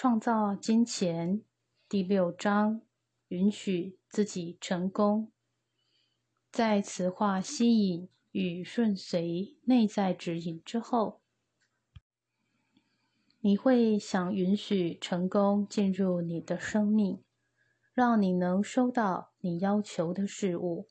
[0.00, 1.42] 创造金钱
[1.88, 2.82] 第六章：
[3.26, 5.32] 允许自己成功。
[6.52, 11.20] 在磁化吸引与顺随内在指引之后，
[13.40, 17.24] 你会想允许成功进入你的生命，
[17.92, 20.86] 让你能收到你要求的事物。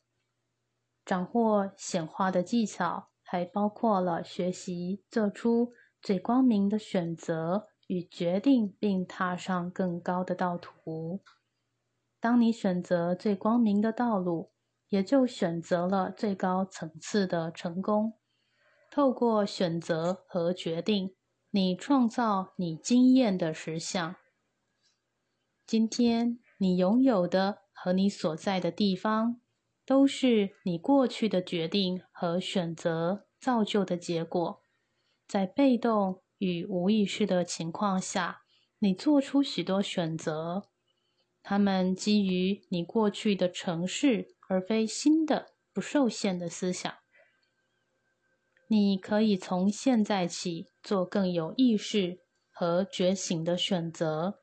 [1.05, 5.71] 掌握显化的技巧，还包括了学习做出
[6.02, 11.22] 最光明的选择与决定，并踏上更高的道途。
[12.20, 14.52] 当你选择最光明的道路。
[14.90, 18.14] 也就选择了最高层次的成功。
[18.90, 21.16] 透过选择和决定，
[21.52, 24.16] 你创造你经验的实相。
[25.66, 29.42] 今天你拥有的和你所在的地方，
[29.86, 34.62] 都是你过去的决定和选择造就的结果。
[35.28, 38.41] 在被动与无意识的情况下，
[38.80, 40.70] 你做出许多选择，
[41.44, 44.38] 他们基于你过去的城市。
[44.50, 46.94] 而非新的不受限的思想。
[48.70, 54.39] 你可以从现在起做更有意识和觉醒的选择，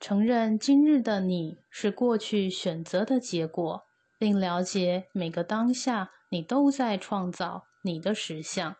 [0.00, 3.82] 承认今日的你是过去选择的结果，
[4.18, 8.76] 并了解每个当下你都在创造你的实相。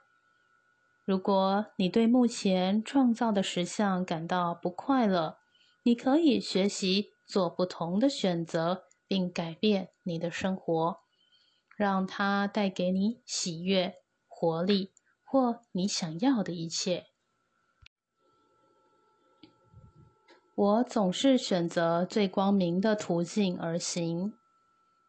[1.05, 5.39] 如果你对目前创造的实相感到不快乐，
[5.83, 8.85] 你可以学习做不同的选择。
[9.13, 11.01] 并改变你的生活，
[11.77, 17.09] 让它带给你喜悦、活力或你想要的一切。
[20.55, 24.33] 我总是选择最光明的途径而行。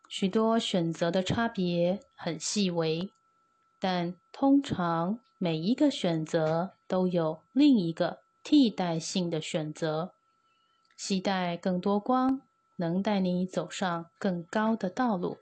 [0.09, 3.09] 许多选择的差别很细微，
[3.79, 10.13] 但通常每一个选择都有另一个替代性的选择，
[10.95, 12.43] 期待更多光。
[12.77, 15.39] 能带你走上更高的道路，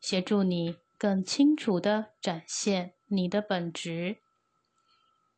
[0.00, 4.18] 协助你更清楚地展现你的本质。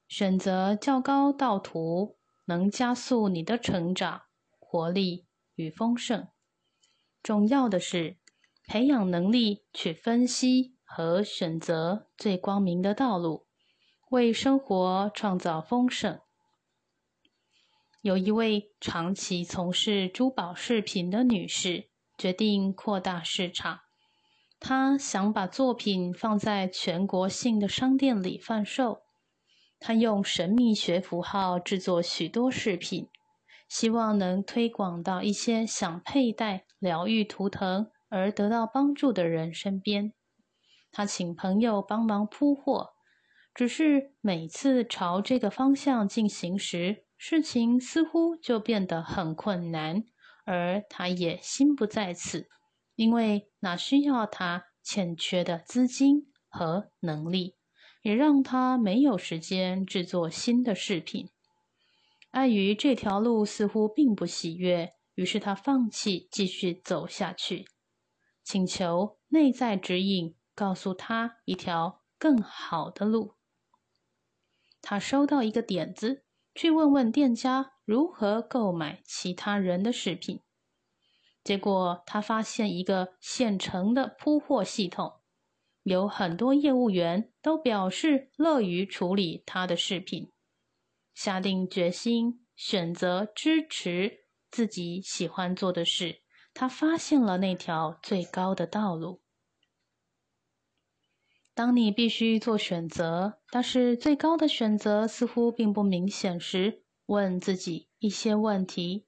[0.08, 4.22] 选择较高道途，能加速你的成长、
[4.58, 6.28] 活力与丰盛。
[7.22, 8.16] 重要的是，
[8.66, 13.46] 培养能力去分析和选择最光明的道路，
[14.10, 16.18] 为生活创造丰盛。
[18.00, 23.82] 有一位长期从事珠宝饰品的女士决定扩大市场。
[24.58, 29.02] 她想把作品放在全国性的商店里贩售。
[29.78, 33.08] 她用神秘学符号制作许多饰品，
[33.68, 40.12] 希望能推广到一些想佩戴疗愈图腾而得到帮助的人身边。
[40.90, 42.94] 她请朋友帮忙铺货，
[43.54, 50.04] 只是每次朝这个方向进行时，事情似乎就变得很困难，
[50.46, 52.48] 而他也心不在此，
[52.94, 57.56] 因为那需要他欠缺的资金和能力，
[58.02, 61.28] 也让他没有时间制作新的饰品。
[62.30, 67.66] 碍于这条路似乎并不喜悦，于是他放弃继续走下去，
[68.42, 73.34] 请求内在指引，告诉他一条更好的路。
[74.82, 76.24] 他收到一个点子。
[76.52, 80.40] 去问问店家如何购买其他人的饰品，
[81.44, 85.20] 结果他发现一个现成的铺货系统，
[85.84, 90.32] 有很多业务员都表示乐于处理他的饰品。
[91.14, 99.22] 下定决心选择支持自己喜欢做的事，他发现了那条最高的道路。
[101.60, 109.06] 当你必须做选择，但是最高的选择似乎并不明显时，问自己一些问题。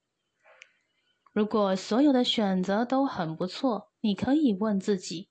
[1.32, 5.30] 如果所有的选择都很不错，你可以问自己：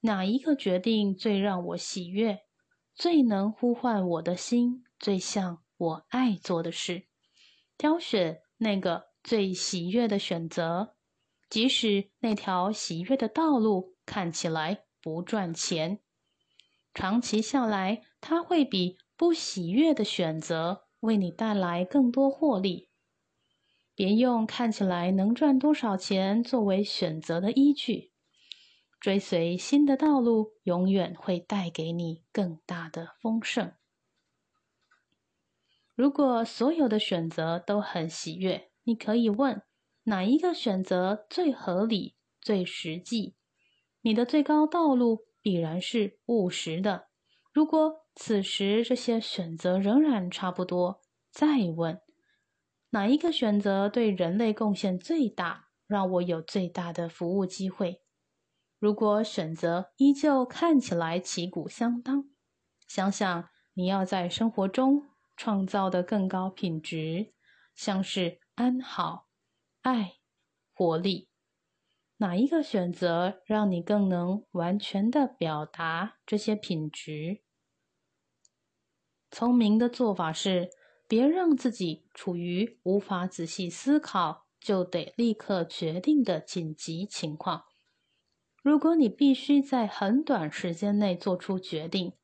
[0.00, 2.38] 哪一个决定最让我喜悦，
[2.94, 7.08] 最能呼唤我的心，最像我爱做的事？
[7.76, 10.96] 挑选那个最喜悦的选择，
[11.50, 16.00] 即使那条喜悦的道路看起来不赚钱。
[16.94, 22.88] 长期下来，它会比不喜悦的选择为你带来更多获利。
[23.96, 28.12] 别用看起来能赚多少钱作为选择的依据。
[29.00, 33.72] 追随新的道路，永远会带给你更大的丰盛。
[35.94, 39.62] 如果所有的选择都很喜悦，你可以问
[40.04, 43.36] 哪一个选择最合理、最实际？
[44.00, 45.26] 你的最高道路。
[45.44, 47.08] 必然是务实的。
[47.52, 51.46] 如果此时这些选择仍然差不多，再
[51.76, 52.00] 问
[52.88, 58.00] 哪一个选择对人类贡献最大，让我有最大的服务机会？
[58.78, 62.30] 如果选择依旧看起来旗鼓相当，
[62.88, 67.34] 想想你要在生活中创造的更高品质，
[67.74, 69.28] 像是安好、
[69.82, 70.14] 爱、
[70.72, 71.28] 活力，
[72.24, 77.42] 哪一个选择让你更能完全的表达这些品质？
[79.30, 80.70] 聪明的做法是。
[81.06, 87.64] 别让自己处于无法仔细思考就得立刻决定的紧急情况。
[88.62, 92.14] 如果你必须在很短时间内做出决定，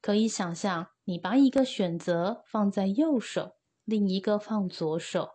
[0.00, 5.30] 可以想象你把一个选择放在右手，另一个放左手，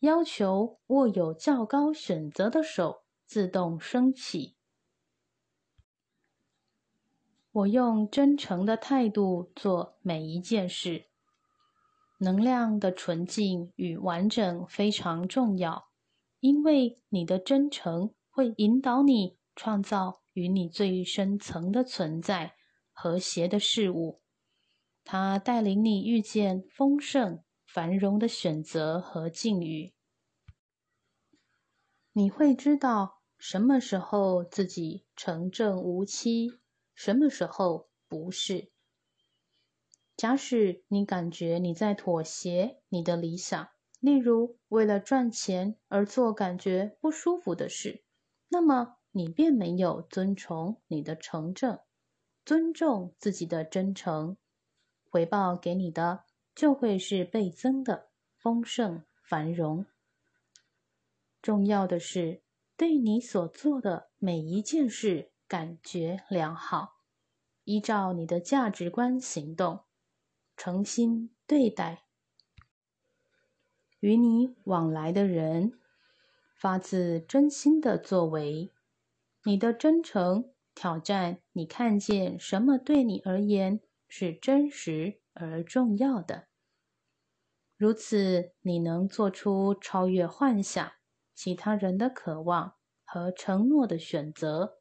[0.00, 4.56] 要求握有较高选择的手自动升起。
[7.52, 11.08] 我用真诚的态度做每一件事。
[12.20, 15.90] 能量的纯净与完整非常重要，
[16.40, 22.56] 因为你的真诚会引导你创造与你最深层的存在
[22.90, 24.22] 和谐的事物。
[25.04, 29.94] 它带领你遇见丰盛、繁荣的选择和境遇。
[32.12, 36.58] 你会知道什么时候自己成正无期，
[36.94, 38.70] 什么时候不是。
[40.16, 43.68] 假使你感觉你在妥协你的理想，
[44.00, 48.02] 例如为了赚钱而做感觉不舒服的事，
[48.48, 51.78] 那么你便没有遵从你的成正，
[52.44, 54.36] 尊重自己的真诚，
[55.08, 56.24] 回报给你的
[56.56, 59.86] 就会是倍增的丰盛繁荣。
[61.40, 62.42] 重要的是
[62.78, 67.00] 对你所做的每一件事感觉良好，
[67.64, 69.80] 依照你的价值观行动。
[70.56, 72.04] 诚心对待
[73.98, 75.72] 与你往来的人，
[76.54, 78.72] 发自真心的作为，
[79.42, 86.46] 你的真诚挑战你看见什么对你而言是真实而重要的。
[87.76, 90.92] 如此，你能做出超越幻想、
[91.38, 92.74] 其他人的渴望
[93.04, 94.80] 和承诺的选择，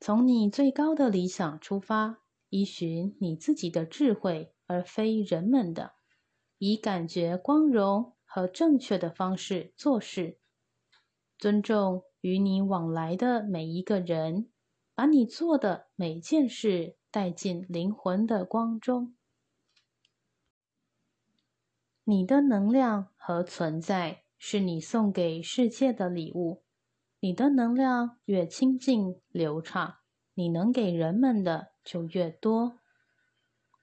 [0.00, 2.18] 从你最高的理想出发。
[2.48, 5.92] 依循你自己的智慧，而非人们的，
[6.56, 10.40] 以感觉光荣和正确的方式做事，
[11.38, 14.50] 尊重与你往来的每一个人，
[14.92, 19.14] 把你做的每件事带进灵魂的光中。
[22.02, 26.64] 你的能量和存在是你送给世界的礼物。
[27.20, 29.96] 你的能量越清净流畅，
[30.34, 31.72] 你能给人们的。
[31.84, 32.80] 就越多，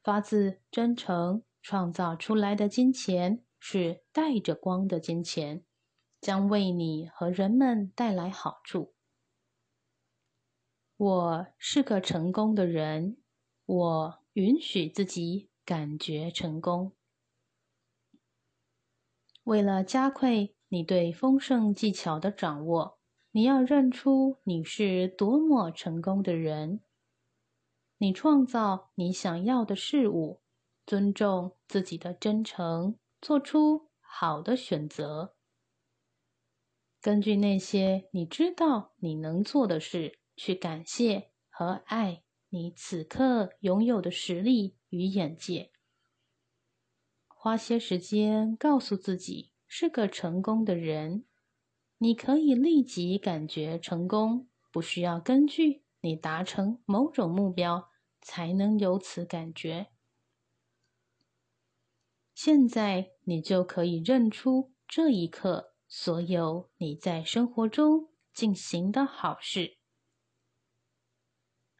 [0.04, 5.66] 发自真诚创造出来的金钱是带着光的金钱，
[6.22, 8.94] 将为你和人们带来好处。
[10.98, 13.18] 我是个成功的人，
[13.66, 16.95] 我允许自己感觉成功。
[19.46, 22.98] 为了加快你对丰盛技巧的掌握，
[23.32, 26.82] 你要认出你是多么成功的人。
[28.00, 30.42] 你创造你想要的事物，
[30.86, 35.36] 尊重自己的真诚，做出好的选择。
[37.00, 45.72] 根据那些你知道你能做的事，去感谢和爱你此刻拥有的实力与眼界。
[47.46, 51.26] 花些时间告诉自己是个成功的人，
[52.00, 55.84] 你可以立即感觉成功，不需要根据。
[56.02, 59.92] 你达成某种目标，才能有此感觉。
[62.34, 69.78] 现在你就可以认出这一刻所有你在生活中进行的好事。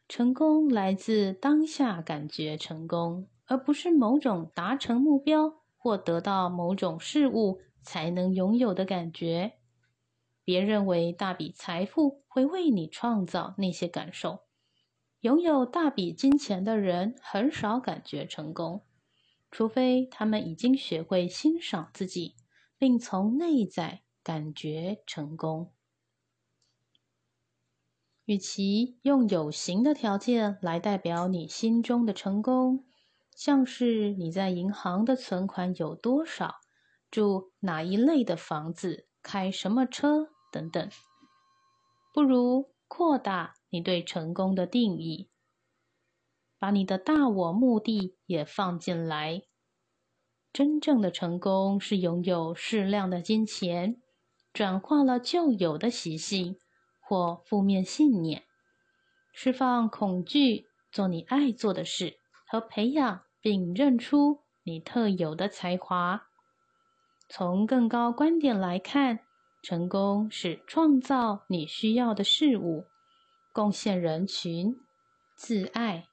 [0.06, 9.54] 成功来自当下感觉成功，而不是某种达成目标或得到某种事物才能拥有的感觉。
[10.44, 14.40] 别认为大笔财富会为你创造那些感受。
[15.20, 18.84] 拥有大笔金钱的人很少感觉成功，
[19.50, 22.36] 除非他们已经学会欣赏自己，
[22.78, 25.72] 并从内在感觉成功。
[28.24, 32.84] 与其用有形的条件来代表你心中的成功，
[33.36, 36.56] 像是你在银行的存款有多少、
[37.10, 40.30] 住哪一类的房子、开什么车。
[40.52, 40.88] 等等，
[42.14, 45.28] 不如扩大你对成功的定义，
[46.58, 49.42] 把你的大我目的也放进来。
[50.50, 54.00] 真正的成功是拥有适量的金钱，
[54.54, 56.56] 转化了旧有的习性
[57.02, 58.44] 或负面信念，
[59.34, 66.26] 释放恐惧，做你爱做的事，和培养并认出你特有的才华。
[67.28, 69.20] 从更高观点来看，
[69.62, 72.86] 成功是创造你需要的事物，
[73.52, 74.74] 贡献人群，
[75.36, 76.08] 自爱。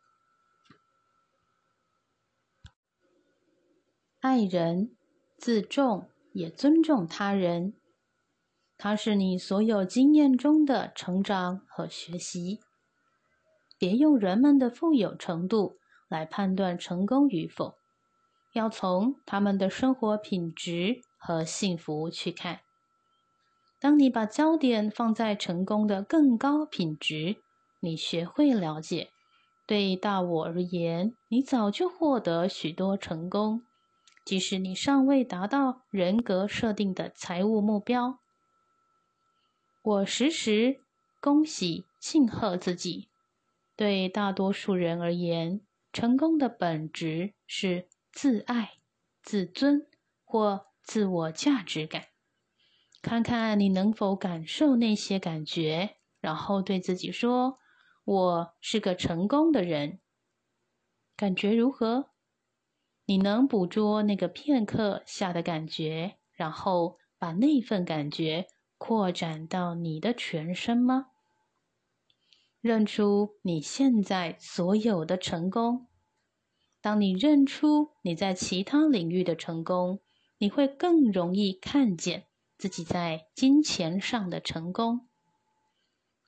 [4.20, 4.96] 爱人、
[5.36, 7.74] 自重，也尊重他人，
[8.78, 12.60] 它是你所有经验中的成长和学习。
[13.80, 15.80] 别用人们的富有程度
[16.14, 17.74] 来判断成功与否，
[18.54, 22.60] 要从他们的生活品质和幸福去看。
[23.80, 27.38] 当你把焦点放在成功的更高品质，
[27.80, 29.10] 你学会了解，
[29.66, 33.64] 对大我而言，你早就获得许多成功。
[34.24, 38.20] 即使你尚未达到人格设定的财务目标，
[39.82, 40.80] 我时时
[41.20, 43.10] 恭喜庆贺自己。
[43.76, 45.60] 对大多数人而言，
[45.94, 48.80] 成功的本质是自爱、
[49.22, 49.88] 自尊
[50.24, 52.08] 或自我价值感。
[53.04, 57.60] 看看你能否感受那些感觉，然后对自己说
[58.04, 60.00] ：“我是个成功的人。”
[61.16, 62.10] 感觉如何？
[63.06, 68.48] 你能捕捉那个片刻下的感觉，然后把那份感觉
[68.78, 71.13] 扩展到你的全身吗？
[72.64, 75.88] 认出你现在所有的成功。
[76.80, 80.00] 当你认出你在其他领域的成功，
[80.38, 82.28] 你会更容易看见
[82.58, 85.10] 自己在金钱上的成功。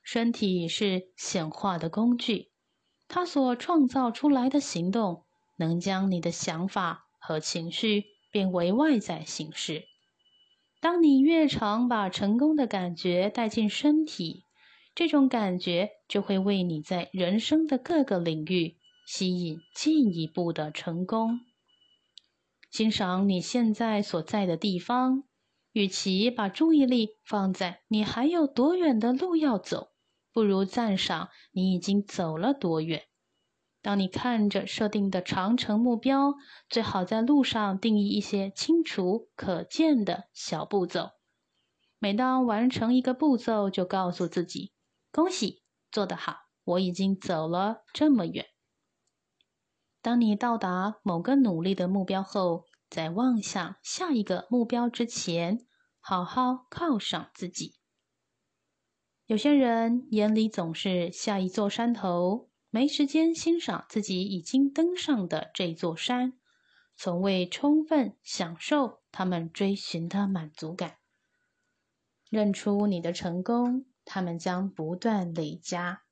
[0.02, 2.50] 身体是显化的工具，
[3.08, 5.24] 它所创造出来的行动。
[5.58, 9.84] 能将你的想法和情绪变为外在形式。
[10.82, 14.44] 当你越常把成功的感觉带进身体，
[14.96, 21.40] 这种感觉就会为你在人生的各个领域吸引进一步的成功。
[22.70, 25.24] 欣赏你现在所在的地方，
[25.72, 29.90] 与其把注意力放在你还有多远的路要走，
[30.32, 33.02] 不如赞赏你已经走了多远。
[33.82, 36.34] 当你看着设定的长程目标，
[36.70, 41.10] 最好在路上定义一些清楚可见的小步骤。
[41.98, 44.72] 每当完成一个步骤，就告诉自己
[45.16, 48.44] ：“恭喜，做得好，我已经走了这么远。”
[50.02, 55.66] 当你到达某个努力的目标后，在望向下一个目标之前，
[56.00, 57.76] 好好犒赏自己。
[59.24, 62.50] 有些人眼里总是下一座山头。
[62.68, 66.34] 没时间欣赏自己已经登上的这座山，
[66.94, 70.98] 从未充分享受他们追寻的满足感。
[72.28, 76.04] 认出你的成功，他们将不断累加。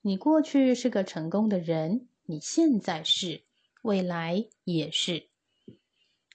[0.00, 3.44] 你过去是个成功的人，你现在是，
[3.82, 5.28] 未来也是。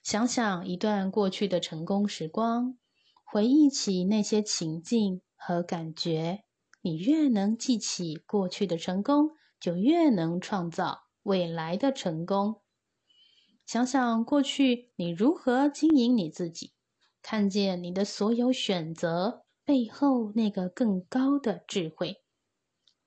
[0.02, 2.78] 想想一段过去的成功时光，
[3.24, 6.44] 回忆起那些情境和感觉。
[6.82, 12.60] 你越能记起过去的成功，就越能创造未来的成功。
[13.64, 16.74] 想想过去你如何经营你自己，
[17.22, 22.22] 看见你的所有选择背后那个更高的智慧。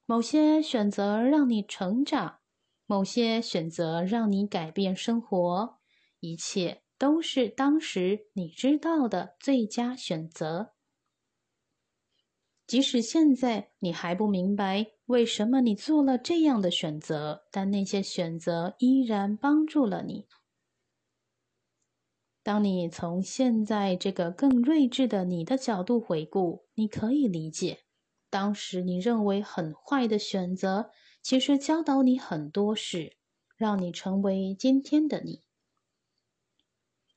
[0.06, 2.40] 某些选择让你成长，
[2.86, 5.78] 某些选择让你改变生活，
[6.20, 10.74] 一切都是当时你知道的最佳选择。
[12.66, 20.26] 即使现在你还不明白为什么你做了这样的选择，但那些选择依然帮助了你。
[22.48, 27.84] 当你从现在这个更睿智的你的角度回顾，你可以理解，
[28.30, 30.89] 当时你认为很坏的选择，
[31.22, 33.18] 其实教导你很多事，
[33.58, 35.44] 让你成为今天的你。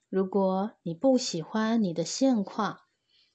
[0.08, 2.80] 如果你不喜欢你的现况，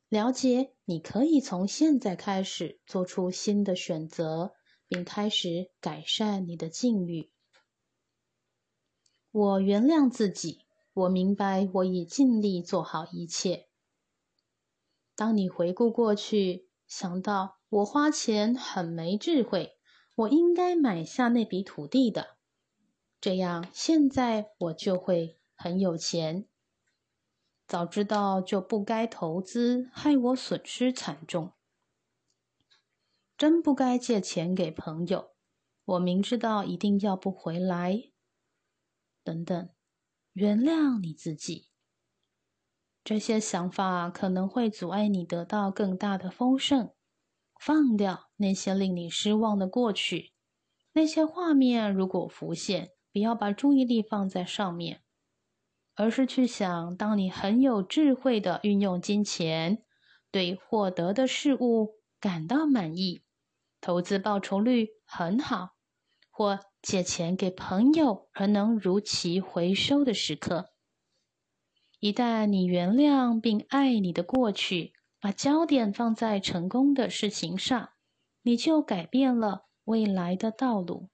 [0.09, 4.51] 了解，你可以从现在开始做出新的选择，
[4.89, 7.31] 并开始改善你的境遇。
[9.31, 10.64] 我原谅自己，
[10.95, 13.67] 我明白我已尽力做好一切。
[15.13, 19.77] 当你回顾过去，想到我花钱很没智慧，
[20.15, 22.37] 我应该买下那笔土地的，
[23.19, 26.47] 这样现在我就会很有钱。
[27.67, 31.51] 早知道就不该投资，害我损失惨重。
[33.37, 35.31] 真不该借钱给朋友，
[35.83, 38.11] 我明知道一定要不回来。
[39.23, 39.69] 等等，
[40.35, 41.69] 原谅你自己。
[43.03, 46.91] 这些想法可能会阻碍你得到更大的丰盛。
[47.57, 50.33] 放掉那些令你失望的过去，
[50.91, 55.01] 那些画面如果浮现，不要把注意力放在上面，
[55.95, 59.85] 而是去想：当你很有智慧的运用金钱，
[60.29, 63.23] 对获得的事物感到满意，
[63.79, 65.74] 投资报酬率很好，
[66.35, 70.71] 或借钱给朋友而能如期回收的时刻。
[72.01, 74.91] 一旦你原谅并爱你的过去。
[75.17, 77.89] 把焦点放在成功的事情上，
[78.43, 81.09] 你就改变了未来的道路。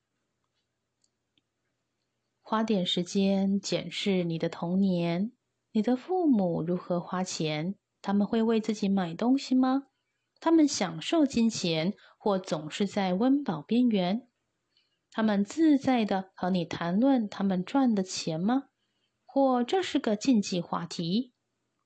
[2.41, 5.31] 花点时间检视你的童年，
[5.71, 7.75] 你的父母如何花钱？
[8.01, 9.83] 他们会为自己买东西吗？
[10.41, 14.27] 他们享受金钱，或总是在温饱边缘？
[15.11, 18.69] 他们自在的和你谈论他们赚的钱吗？
[19.25, 21.33] 或这是个禁忌话题？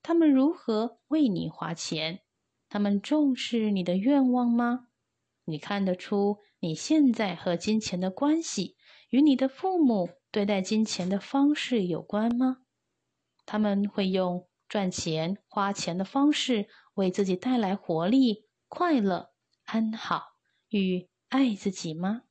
[0.03, 2.21] 他们如何为你花钱？
[2.69, 4.87] 他们重视你的愿望吗？
[5.45, 8.75] 你看得出你现在和金钱的关系
[9.09, 12.57] 与你的父母对待金钱的方式有关吗？
[13.45, 19.31] 他们会用赚钱、花钱的方式为自己带来活力、快乐、
[19.65, 20.23] 安好
[20.69, 22.23] 与爱自己吗？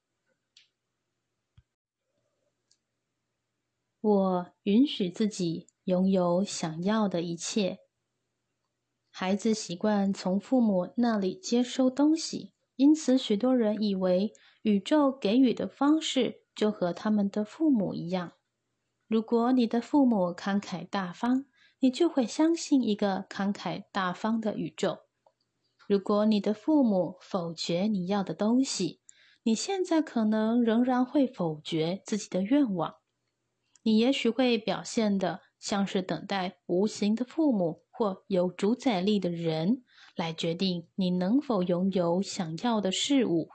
[4.05, 5.69] 我允许自己。
[5.85, 7.81] 拥有想要的一切。
[9.11, 14.33] 孩子习惯从父母那里接收东西，因此许多人以为
[14.63, 18.33] 宇宙给予的方式就和他们的父母一样。
[19.07, 21.45] 如果你的父母慷慨大方，
[21.81, 25.01] 你就会相信一个慷慨大方的宇宙。
[25.87, 29.03] 如果你的父母否决你要的东西，
[29.43, 32.95] 你现在可能仍然会否决自己的愿望。
[33.85, 35.43] 你也许会表现的。
[35.61, 39.83] 像是等待无形的父母或有主宰力的人
[40.15, 43.49] 来决定你能否拥有想要的事物。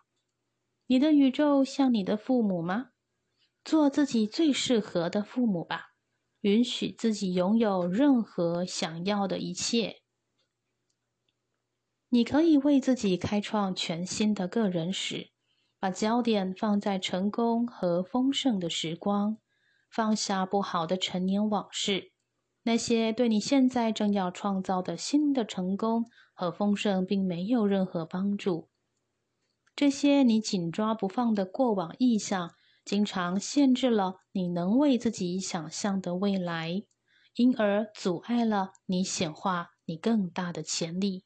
[0.87, 2.87] 你的宇宙像你的父母吗？
[3.63, 5.91] 做自己最适合的父母吧，
[6.41, 9.97] 允许自己拥有任何想要的一切。
[12.07, 15.29] 你可以为自己开创全新的个人史，
[15.77, 19.37] 把焦点放在成功和丰盛的时光。
[19.89, 22.11] 放下不好的陈年往事，
[22.63, 28.69] 那些对你现在正要创造的新的成功和丰盛并没有任何帮助。
[29.75, 32.53] 这些你紧抓不放的过往意象，
[32.85, 36.83] 经常限制了你能为自己想象的未来，
[37.35, 41.23] 因而阻碍了你显化你更大的潜力。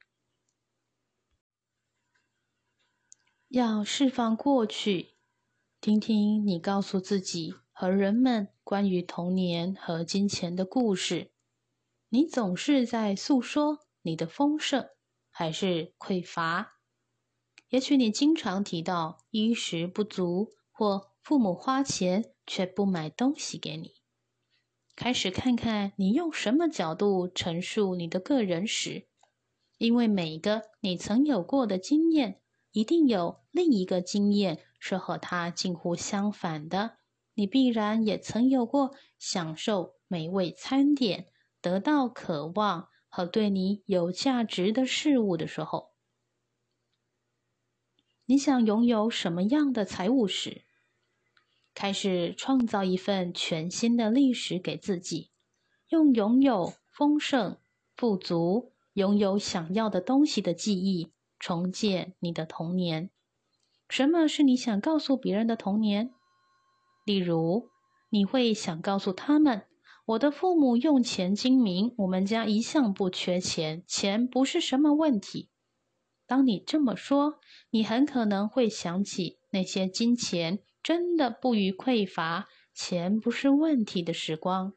[3.49, 5.15] 要释放过去，
[5.81, 7.55] 听听你告诉自己。
[7.75, 11.31] 和人们关于童年和金钱的故事，
[12.09, 14.87] 你总是在诉说你的丰盛
[15.31, 16.77] 还是匮乏？
[17.69, 23.95] 也许你经常提到衣食不足，或父母花钱却不买东西给你。
[24.95, 29.07] 开始看看你用什么角度陈述你的个人史，
[29.79, 32.39] 因为每一个你曾有过的经验，
[32.71, 36.97] 一定有另一个经验是和它近乎相反的。
[37.35, 41.27] 你必然也曾有过享受美味餐点、
[41.61, 45.91] 得到渴望和对你有价值的事物的时候。
[48.25, 50.63] 你想拥有什么样的财务史？
[51.73, 55.31] 开始创造一份全新的历史给自己，
[55.89, 57.57] 用拥有丰盛、
[57.95, 63.09] 富足、拥有想要的东西的记忆重建你的童年。
[63.89, 66.13] 什么是你想告诉别人的童年？
[67.03, 67.69] 例如，
[68.09, 69.63] 你会想告诉他们
[70.05, 75.49] ：“我的父母用钱精明，我们家一向不缺钱，钱不是什么问题。”
[76.25, 77.39] 当你这么说，
[77.69, 84.73] 你很可能会想起那些金钱真的不予匮乏、钱不是问题的时光。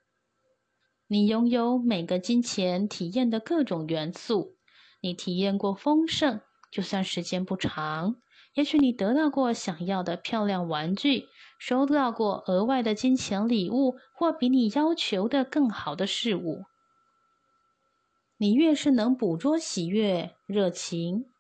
[1.07, 4.57] 你拥有每个金钱体验的各种元素，
[5.01, 6.41] 你体验过丰盛，
[6.73, 8.17] 就算时间不长。
[8.57, 11.29] 也许你得到过想要的漂亮玩具。
[11.59, 16.67] 收到过额外的金钱礼物，或比你要求的更好的事物。
[18.37, 21.31] 你越是能捕捉喜悦、热情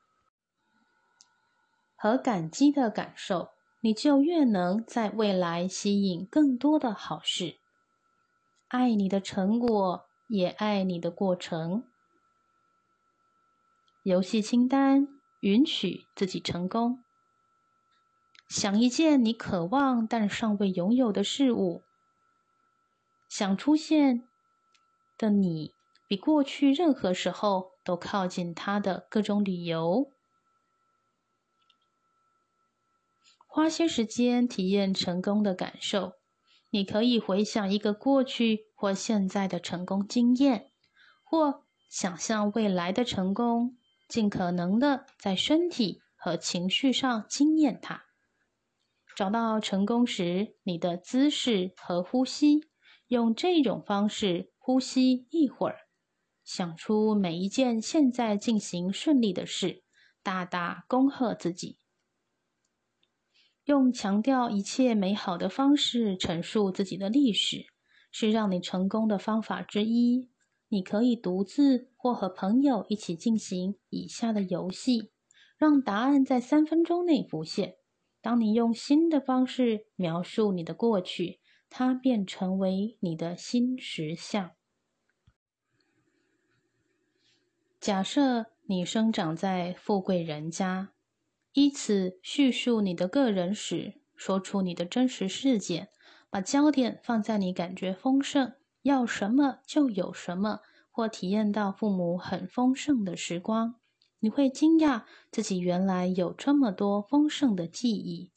[1.94, 3.50] 和感激的感受，
[3.82, 7.58] 你就越能在未来吸引更多的好事。
[8.68, 11.84] 爱你的成果，也爱你的过程。
[14.02, 15.06] 游戏清单：
[15.40, 17.02] 允许自己成功。
[18.48, 21.82] 想一件你渴望但尚未拥有的事物，
[23.28, 24.26] 想出现
[25.18, 25.74] 的你，
[26.06, 30.10] 比过去任何时候都靠近他的各种理由。
[33.46, 36.12] 花些时间体验成功的感受。
[36.70, 40.70] 你可以回想一个过去或现在的成功经验，
[41.24, 43.78] 或想象未来的成功，
[44.08, 48.05] 尽可能的在身体和情绪上经验它。
[49.16, 52.60] 找到成功时你的姿势和呼吸，
[53.06, 55.78] 用这种方式呼吸一会儿，
[56.44, 59.82] 想出每一件现在进行顺利的事，
[60.22, 61.78] 大大恭贺自己。
[63.64, 67.64] 用强调一切美好的方式陈述自己的历史，
[68.12, 70.30] 是让你成功的方法之一。
[70.68, 75.10] 你可以独自或和朋友一起进行以下的游戏，
[75.56, 77.76] 让答案在三分钟内浮现。
[78.26, 81.38] 当你用新的方式描述你的过去，
[81.70, 84.50] 它便成为你的新实相。
[87.78, 90.90] 假设你生长在富贵人家。
[91.52, 95.90] 依此叙述你的个人史，说出你的真实事件，
[96.28, 103.76] 把焦点放在你感觉丰盛，要什么就有什么，或体验到父母很丰盛的时光，
[104.20, 108.30] 你会惊讶自己原来有这么多丰盛的记忆。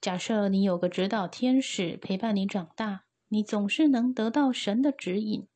[0.00, 5.48] 假设你有个指导天使陪伴你长大，你总是能得到神的指引。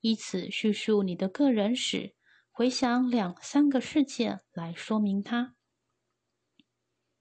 [0.00, 2.14] 以此叙述你的个人史。
[2.50, 5.54] 回想两三个事件来说明它。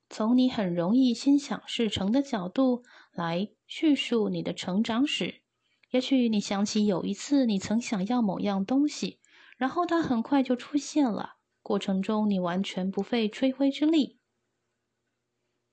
[0.09, 5.43] 从你很容易心想事成的角度来叙述你的成长史。
[5.91, 9.19] 也许你想起有一次你曾想要某样东西，
[9.57, 11.37] 然后它很快就出现了。
[11.61, 14.19] 过程中你完全不费吹灰之力。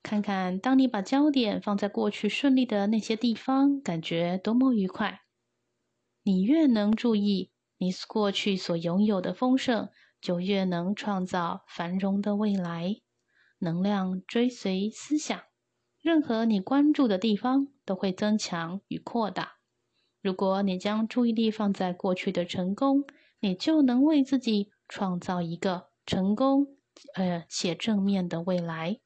[0.03, 5.21] 看看当你把焦点放在过去顺利的那些地方，感觉多么愉快。
[6.23, 7.51] 你越能注意。
[7.77, 9.89] 你过去所拥有的丰盛，
[10.21, 13.01] 就越能创造繁荣的未来。
[13.59, 15.41] 能量追随思想，
[15.99, 19.57] 任何你关注的地方都会增强与扩大。
[20.21, 23.03] 如果你将注意力放在过去的成功，
[23.39, 26.77] 你就能为自己创造一个成功，
[27.15, 28.99] 呃且正面的未来。